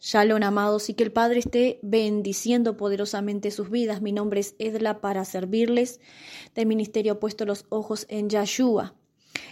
[0.00, 4.00] Shalom, amados, y que el Padre esté bendiciendo poderosamente sus vidas.
[4.00, 6.00] Mi nombre es Edla para servirles
[6.54, 8.94] del Ministerio Puesto los Ojos en Yahshua.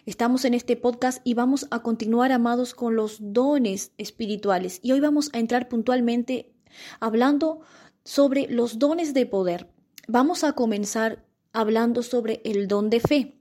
[0.04, 4.78] Estamos en este podcast y vamos a continuar, amados, con los dones espirituales.
[4.82, 6.54] Y hoy vamos a entrar puntualmente
[7.00, 7.62] hablando
[8.04, 9.68] sobre los dones de poder.
[10.06, 13.35] Vamos a comenzar hablando sobre el don de fe.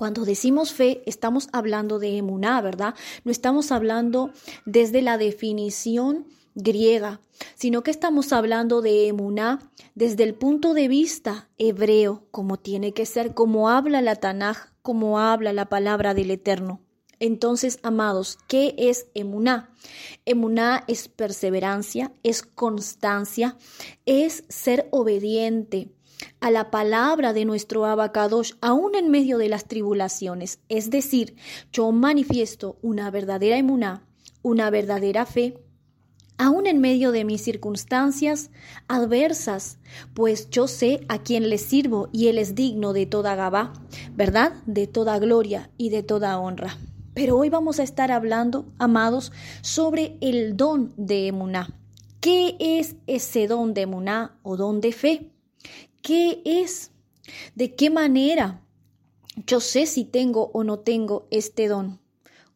[0.00, 2.94] Cuando decimos fe, estamos hablando de emuná, ¿verdad?
[3.24, 4.30] No estamos hablando
[4.64, 7.20] desde la definición griega,
[7.54, 9.58] sino que estamos hablando de emuná
[9.94, 15.18] desde el punto de vista hebreo, como tiene que ser, como habla la Tanaj, como
[15.18, 16.80] habla la palabra del Eterno.
[17.18, 19.74] Entonces, amados, ¿qué es emuná?
[20.24, 23.58] Emuná es perseverancia, es constancia,
[24.06, 25.90] es ser obediente,
[26.40, 30.60] a la palabra de nuestro abacadosh, aún en medio de las tribulaciones.
[30.68, 31.36] Es decir,
[31.72, 34.06] yo manifiesto una verdadera emuná,
[34.42, 35.58] una verdadera fe,
[36.38, 38.50] aún en medio de mis circunstancias
[38.88, 39.78] adversas,
[40.14, 43.74] pues yo sé a quién le sirvo y él es digno de toda gabá,
[44.14, 44.54] ¿verdad?
[44.64, 46.78] De toda gloria y de toda honra.
[47.12, 51.76] Pero hoy vamos a estar hablando, amados, sobre el don de emuná.
[52.20, 55.30] ¿Qué es ese don de emuná o don de fe?
[56.02, 56.92] ¿Qué es?
[57.54, 58.62] ¿De qué manera
[59.46, 62.00] yo sé si tengo o no tengo este don?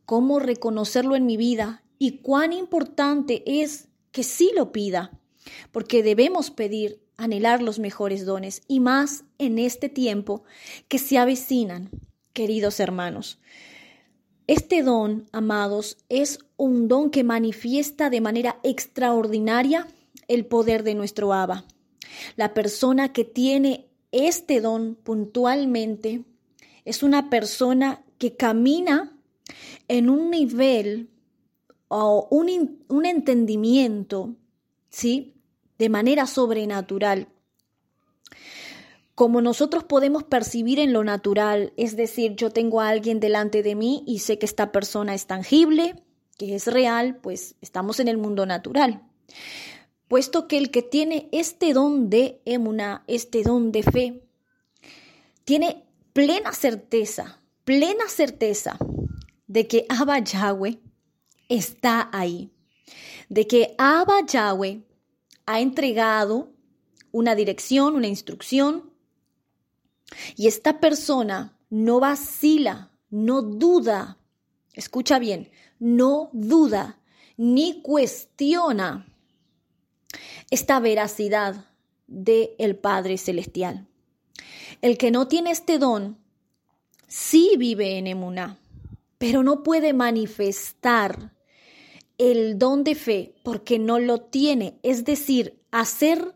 [0.06, 1.82] ¿Cómo reconocerlo en mi vida?
[1.98, 5.18] ¿Y cuán importante es que sí lo pida?
[5.72, 10.42] Porque debemos pedir, anhelar los mejores dones y más en este tiempo
[10.88, 11.90] que se avecinan,
[12.32, 13.38] queridos hermanos.
[14.46, 19.86] Este don, amados, es un don que manifiesta de manera extraordinaria
[20.28, 21.64] el poder de nuestro Abba.
[22.36, 26.22] La persona que tiene este don puntualmente
[26.84, 29.16] es una persona que camina
[29.88, 31.10] en un nivel
[31.88, 34.34] o un, un entendimiento,
[34.90, 35.34] ¿sí?
[35.78, 37.28] De manera sobrenatural.
[39.14, 43.74] Como nosotros podemos percibir en lo natural, es decir, yo tengo a alguien delante de
[43.74, 46.02] mí y sé que esta persona es tangible,
[46.36, 49.02] que es real, pues estamos en el mundo natural
[50.14, 54.22] puesto que el que tiene este don de emuna, este don de fe,
[55.44, 58.78] tiene plena certeza, plena certeza
[59.48, 60.78] de que Abba Yahweh
[61.48, 62.52] está ahí,
[63.28, 64.84] de que Abba Yahweh
[65.46, 66.52] ha entregado
[67.10, 68.92] una dirección, una instrucción,
[70.36, 74.18] y esta persona no vacila, no duda,
[74.74, 75.50] escucha bien,
[75.80, 77.00] no duda
[77.36, 79.10] ni cuestiona
[80.50, 81.66] esta veracidad
[82.06, 83.86] de el Padre Celestial.
[84.82, 86.18] El que no tiene este don
[87.06, 88.58] sí vive en emuná,
[89.18, 91.32] pero no puede manifestar
[92.18, 96.34] el don de fe porque no lo tiene, es decir, hacer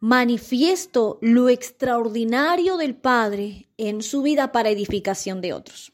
[0.00, 5.92] manifiesto lo extraordinario del Padre en su vida para edificación de otros.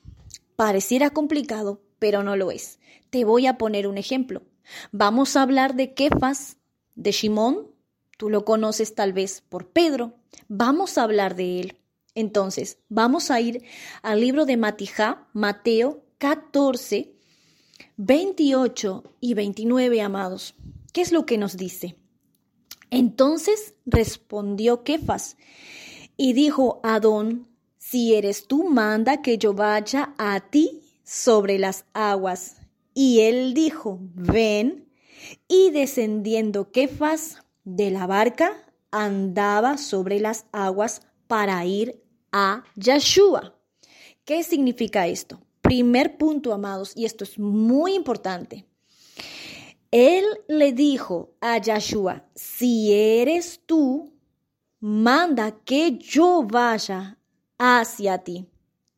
[0.55, 2.79] Pareciera complicado, pero no lo es.
[3.11, 4.43] Te voy a poner un ejemplo.
[4.93, 6.57] Vamos a hablar de Kefas
[6.97, 7.71] de Shimón,
[8.19, 10.15] tú lo conoces tal vez por Pedro,
[10.49, 11.79] vamos a hablar de él.
[12.15, 13.63] Entonces, vamos a ir
[14.03, 17.15] al libro de Matijá, Mateo 14,
[17.99, 20.55] 28 y 29, amados.
[20.93, 21.97] ¿Qué es lo que nos dice?
[22.91, 25.37] Entonces respondió Kefas
[26.17, 32.57] y dijo Adón, si eres tú, manda que yo vaya a ti sobre las aguas.
[32.95, 34.86] Y él dijo, ven.
[35.49, 38.53] Y descendiendo Kefas de la barca,
[38.91, 42.03] andaba sobre las aguas para ir
[42.33, 43.55] a Yeshua.
[44.25, 45.41] ¿Qué significa esto?
[45.61, 48.67] Primer punto, amados, y esto es muy importante.
[49.91, 54.13] Él le dijo a Yeshua, si eres tú,
[54.81, 57.19] manda que yo vaya
[57.59, 58.47] hacia ti,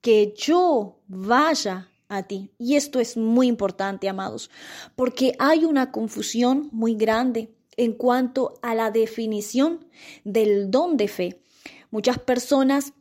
[0.00, 2.50] que yo vaya a ti.
[2.58, 4.50] Y esto es muy importante, amados,
[4.96, 9.86] porque hay una confusión muy grande en cuanto a la definición
[10.24, 11.42] del don de fe.
[11.90, 12.92] Muchas personas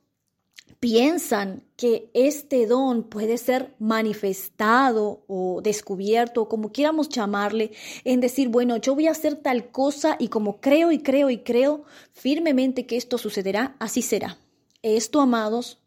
[0.80, 7.71] piensan que este don puede ser manifestado o descubierto, como quieramos llamarle,
[8.03, 11.39] en decir, bueno, yo voy a hacer tal cosa y como creo y creo y
[11.39, 14.38] creo firmemente que esto sucederá, así será.
[14.83, 15.80] Esto, amados,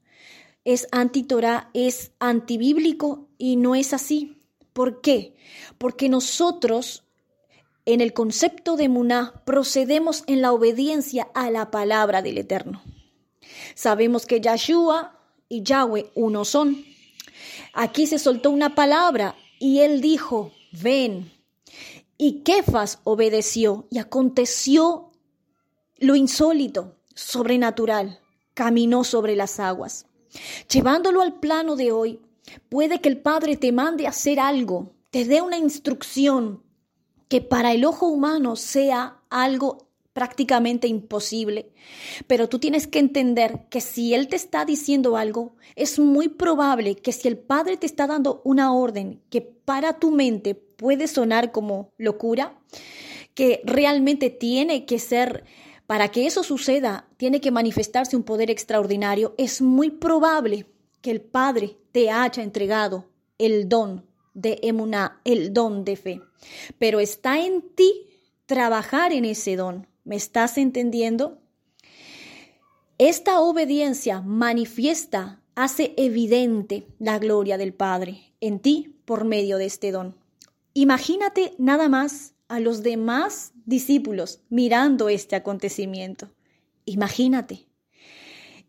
[0.64, 4.42] es antitorá, es antibíblico y no es así.
[4.72, 5.34] ¿Por qué?
[5.78, 7.04] Porque nosotros
[7.86, 12.82] en el concepto de Muná procedemos en la obediencia a la palabra del Eterno.
[13.74, 15.18] Sabemos que Yahshua
[15.48, 16.84] y Yahweh uno son.
[17.72, 21.32] Aquí se soltó una palabra y él dijo, ven.
[22.16, 25.10] Y Kefas obedeció y aconteció
[25.98, 28.20] lo insólito, sobrenatural,
[28.54, 30.06] caminó sobre las aguas.
[30.72, 32.20] Llevándolo al plano de hoy,
[32.68, 36.62] puede que el Padre te mande a hacer algo, te dé una instrucción
[37.28, 41.70] que para el ojo humano sea algo prácticamente imposible.
[42.26, 46.96] Pero tú tienes que entender que si Él te está diciendo algo, es muy probable
[46.96, 51.52] que si el Padre te está dando una orden que para tu mente puede sonar
[51.52, 52.58] como locura,
[53.34, 55.44] que realmente tiene que ser,
[55.90, 60.66] para que eso suceda, tiene que manifestarse un poder extraordinario, es muy probable
[61.00, 63.08] que el Padre te haya entregado
[63.38, 66.20] el don de emuná, el don de fe.
[66.78, 68.06] Pero está en ti
[68.46, 69.88] trabajar en ese don.
[70.04, 71.38] ¿Me estás entendiendo?
[72.98, 79.90] Esta obediencia manifiesta, hace evidente la gloria del Padre en ti por medio de este
[79.90, 80.14] don.
[80.72, 86.28] Imagínate nada más a los demás discípulos mirando este acontecimiento.
[86.84, 87.68] Imagínate.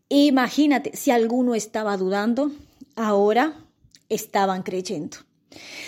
[0.08, 2.52] Imagínate si alguno estaba dudando,
[2.94, 3.66] ahora
[4.08, 5.16] estaban creyendo.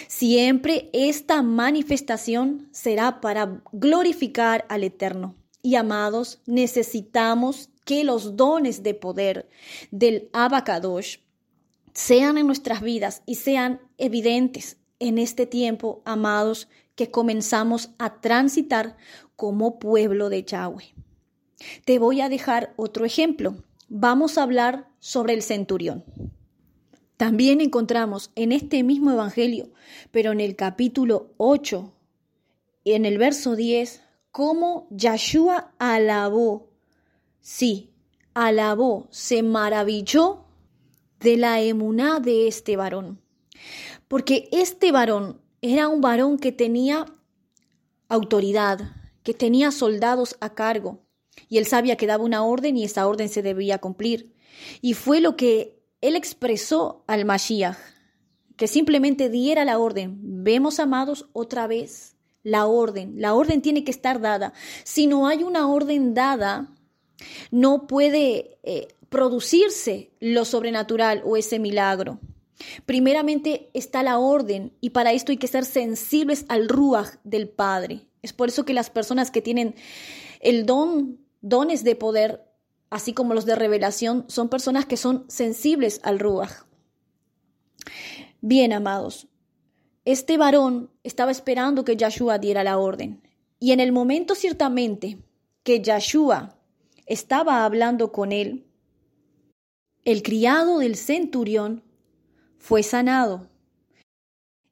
[0.09, 5.37] Siempre esta manifestación será para glorificar al Eterno.
[5.63, 9.49] Y amados, necesitamos que los dones de poder
[9.93, 11.19] del Abacadosh
[11.93, 18.97] sean en nuestras vidas y sean evidentes en este tiempo, amados, que comenzamos a transitar
[19.37, 20.95] como pueblo de Yahweh.
[21.85, 23.57] Te voy a dejar otro ejemplo.
[23.89, 26.05] Vamos a hablar sobre el centurión.
[27.17, 29.71] También encontramos en este mismo Evangelio,
[30.11, 31.93] pero en el capítulo 8,
[32.85, 34.03] en el verso 10,
[34.33, 36.71] cómo Yahshua alabó,
[37.41, 37.93] sí,
[38.35, 40.45] alabó, se maravilló
[41.21, 43.21] de la emuná de este varón.
[44.09, 45.41] Porque este varón
[45.73, 47.07] era un varón que tenía
[48.09, 48.81] autoridad,
[49.23, 51.07] que tenía soldados a cargo,
[51.49, 54.35] y él sabía que daba una orden y esa orden se debía cumplir.
[54.83, 57.79] Y fue lo que él expresó al Mashiach,
[58.57, 60.45] que simplemente diera la orden.
[60.45, 63.15] Vemos, amados, otra vez la orden.
[63.17, 64.53] La orden tiene que estar dada.
[64.85, 66.69] Si no hay una orden dada,
[67.51, 72.21] no puede eh, producirse lo sobrenatural o ese milagro.
[72.87, 78.07] Primeramente está la orden y para esto hay que ser sensibles al ruach del Padre.
[78.23, 79.75] Es por eso que las personas que tienen
[80.41, 82.45] el don, dones de poder,
[82.91, 86.65] así como los de revelación, son personas que son sensibles al Ruach.
[88.41, 89.27] Bien, amados,
[90.05, 93.23] este varón estaba esperando que Yahshua diera la orden.
[93.59, 95.19] Y en el momento ciertamente
[95.63, 96.59] que Yahshua
[97.07, 98.67] estaba hablando con él,
[100.05, 101.83] el criado del centurión
[102.65, 103.51] fue sanado.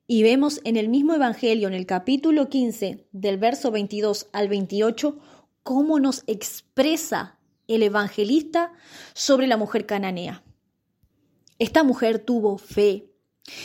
[0.07, 5.19] Y vemos en el mismo Evangelio, en el capítulo 15, del verso 22 al 28,
[5.63, 7.39] cómo nos expresa
[7.69, 8.73] el evangelista
[9.13, 10.43] sobre la mujer cananea.
[11.59, 13.11] Esta mujer tuvo fe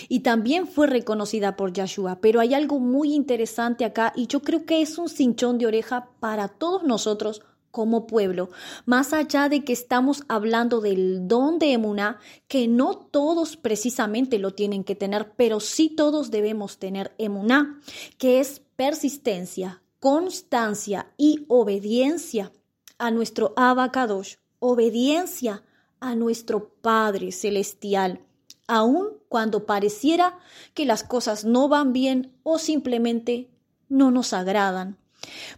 [0.10, 4.66] y también fue reconocida por Yahshua, pero hay algo muy interesante acá y yo creo
[4.66, 8.50] que es un cinchón de oreja para todos nosotros como pueblo,
[8.86, 14.54] más allá de que estamos hablando del don de Emuná, que no todos precisamente lo
[14.54, 17.80] tienen que tener, pero sí todos debemos tener Emuná,
[18.18, 22.52] que es persistencia, constancia y obediencia
[22.98, 25.64] a nuestro Abacadosh, obediencia
[26.00, 28.22] a nuestro Padre Celestial,
[28.68, 30.38] aun cuando pareciera
[30.74, 33.50] que las cosas no van bien o simplemente
[33.90, 34.98] no nos agradan.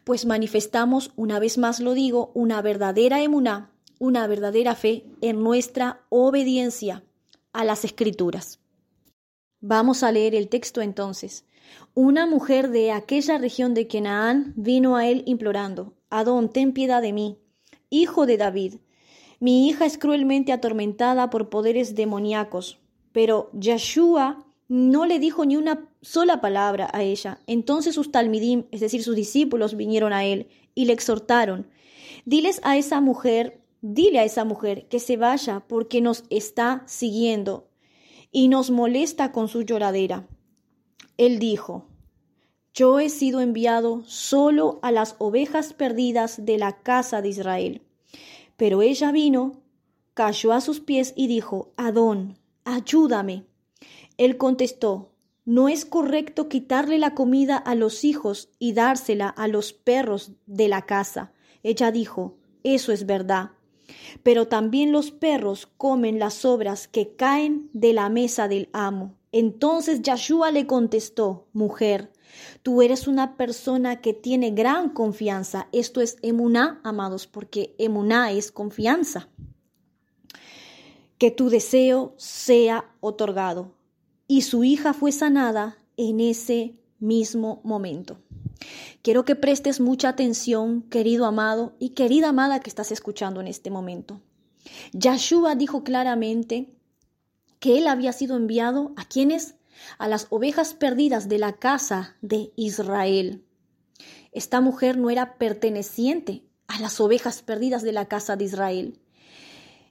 [0.04, 6.02] Pues manifestamos, una vez más lo digo, una verdadera emuná, una verdadera fe en nuestra
[6.10, 7.04] obediencia
[7.54, 8.60] a las escrituras.
[9.62, 11.46] Vamos a leer el texto entonces.
[11.94, 17.14] Una mujer de aquella región de Kenaán vino a él implorando, Adón, ten piedad de
[17.14, 17.38] mí,
[17.90, 18.76] hijo de David.
[19.40, 22.80] Mi hija es cruelmente atormentada por poderes demoníacos.
[23.12, 27.42] Pero Yeshua no le dijo ni una sola palabra a ella.
[27.48, 31.68] Entonces sus talmidim, es decir, sus discípulos, vinieron a él y le exhortaron.
[32.24, 37.70] Diles a esa mujer dile a esa mujer que se vaya porque nos está siguiendo
[38.32, 40.28] y nos molesta con su lloradera.
[41.18, 41.88] Él dijo,
[42.74, 47.82] yo he sido enviado solo a las ovejas perdidas de la casa de Israel.
[48.58, 49.64] Pero ella vino,
[50.14, 53.46] cayó a sus pies y dijo, Adón, ayúdame.
[54.20, 55.14] Él contestó,
[55.46, 60.68] no es correcto quitarle la comida a los hijos y dársela a los perros de
[60.68, 61.32] la casa.
[61.64, 62.36] Ella dijo,
[62.66, 63.52] eso es verdad.
[64.22, 69.16] Pero también los perros comen las sobras que caen de la mesa del amo.
[69.32, 72.12] Entonces Yahshua le contestó, mujer,
[72.62, 75.70] tú eres una persona que tiene gran confianza.
[75.72, 79.30] Esto es emuná, amados, porque emuná es confianza.
[81.18, 83.79] Que tu deseo sea otorgado.
[84.32, 88.20] Y su hija fue sanada en ese mismo momento.
[89.02, 93.72] Quiero que prestes mucha atención, querido amado y querida amada que estás escuchando en este
[93.72, 94.22] momento.
[94.94, 96.76] Yahshua dijo claramente
[97.60, 99.56] que él había sido enviado a quienes?
[99.98, 103.44] A las ovejas perdidas de la casa de Israel.
[104.32, 109.00] Esta mujer no era perteneciente a las ovejas perdidas de la casa de Israel.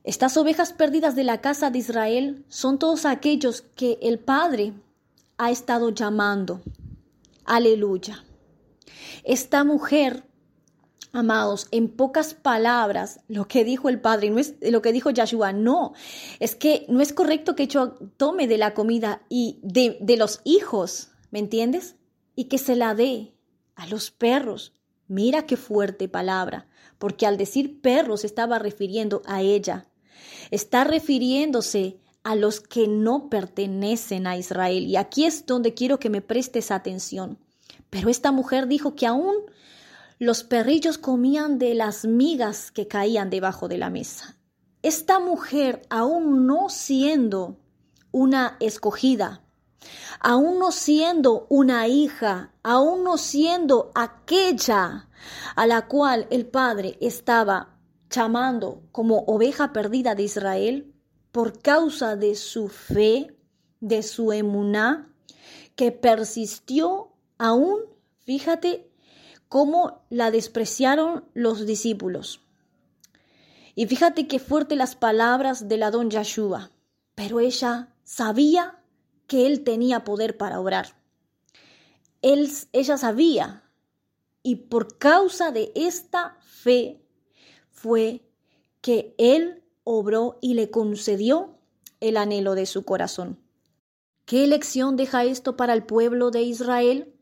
[0.04, 4.72] Estas ovejas perdidas de la casa de Israel son todos aquellos que el Padre
[5.36, 6.60] ha estado llamando.
[7.44, 8.24] Aleluya.
[9.24, 10.24] Esta mujer,
[11.12, 15.52] amados, en pocas palabras, lo que dijo el Padre, no es lo que dijo Yahshua,
[15.52, 15.92] no,
[16.40, 20.40] es que no es correcto que yo tome de la comida y de, de los
[20.44, 21.96] hijos, ¿me entiendes?
[22.36, 23.34] Y que se la dé
[23.74, 24.72] a los perros.
[25.06, 26.66] Mira qué fuerte palabra,
[26.98, 29.86] porque al decir perros estaba refiriendo a ella.
[30.50, 34.84] Está refiriéndose a los que no pertenecen a Israel.
[34.84, 37.38] Y aquí es donde quiero que me prestes atención.
[37.90, 39.34] Pero esta mujer dijo que aún
[40.18, 44.36] los perrillos comían de las migas que caían debajo de la mesa.
[44.82, 47.58] Esta mujer, aún no siendo
[48.10, 49.42] una escogida,
[50.20, 55.08] aún no siendo una hija, aún no siendo aquella
[55.56, 57.76] a la cual el Padre estaba
[58.10, 60.94] llamando como oveja perdida de Israel,
[61.32, 63.36] por causa de su fe,
[63.80, 65.12] de su emuná,
[65.76, 67.82] que persistió Aún,
[68.18, 68.90] fíjate
[69.48, 72.42] cómo la despreciaron los discípulos.
[73.76, 76.08] Y fíjate qué fuerte las palabras de la don.
[77.14, 78.77] Pero ella sabía
[79.28, 80.96] que él tenía poder para obrar.
[82.22, 83.62] Él, ella sabía.
[84.42, 87.00] Y por causa de esta fe
[87.70, 88.22] fue
[88.80, 91.58] que él obró y le concedió
[92.00, 93.38] el anhelo de su corazón.
[94.24, 97.14] ¿Qué lección deja esto para el pueblo de Israel?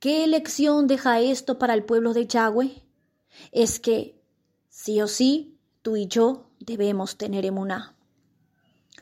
[0.00, 2.82] ¿Qué lección deja esto para el pueblo de Yahweh?
[3.52, 4.20] Es que
[4.68, 7.96] sí o sí, tú y yo debemos tener emuná.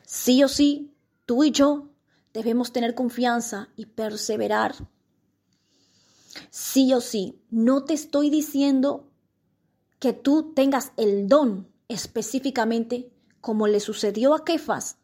[0.03, 0.93] Sí o sí,
[1.25, 1.92] tú y yo
[2.33, 4.75] debemos tener confianza y perseverar.
[6.49, 9.11] Sí o sí, no te estoy diciendo
[9.99, 14.97] que tú tengas el don específicamente como le sucedió a Kefas,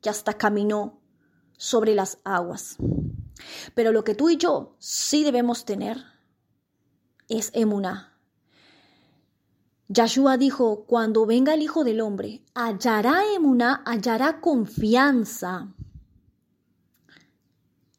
[0.00, 1.00] que hasta caminó
[1.56, 2.76] sobre las aguas.
[3.74, 6.04] Pero lo que tú y yo sí debemos tener
[7.28, 8.12] es emuná.
[9.88, 15.74] Yahshua dijo, cuando venga el Hijo del Hombre, hallará emuná, hallará confianza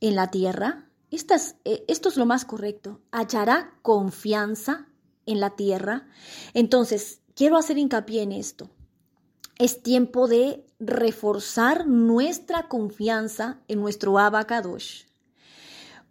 [0.02, 0.90] en la tierra.
[1.12, 3.02] Eh, esto es lo más correcto.
[3.12, 4.88] Hallará confianza
[5.26, 6.08] en la tierra.
[6.54, 8.70] Entonces, quiero hacer hincapié en esto.
[9.60, 15.08] Es tiempo de reforzar nuestra confianza en nuestro Abacadosh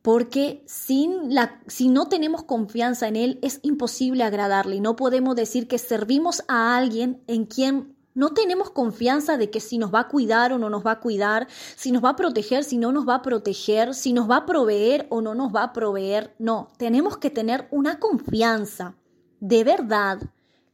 [0.06, 4.80] porque sin la, si no tenemos confianza en Él es imposible agradarle.
[4.80, 9.78] No podemos decir que servimos a alguien en quien no tenemos confianza de que si
[9.78, 11.46] nos va a cuidar o no nos va a cuidar,
[11.76, 14.46] si nos va a proteger, si no nos va a proteger, si nos va a
[14.46, 16.34] proveer o no nos va a proveer.
[16.38, 18.96] No, tenemos que tener una confianza
[19.40, 20.18] de verdad,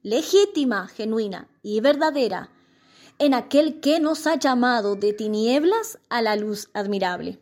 [0.02, 2.50] legítima, genuina y verdadera
[3.18, 7.40] en aquel que nos ha llamado de tinieblas a la luz admirable.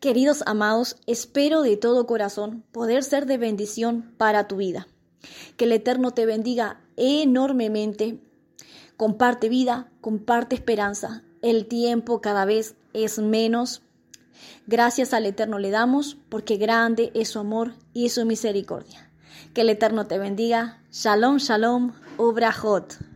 [0.00, 4.88] Queridos amados, espero de todo corazón poder ser de bendición para tu vida.
[5.56, 8.18] Que el Eterno te bendiga enormemente.
[8.98, 11.22] Comparte vida, comparte esperanza.
[11.40, 13.82] El tiempo cada vez es menos.
[14.66, 19.08] Gracias al Eterno le damos porque grande es su amor y su misericordia.
[19.54, 20.82] Que el Eterno te bendiga.
[20.90, 23.07] Shalom, shalom, obrajot.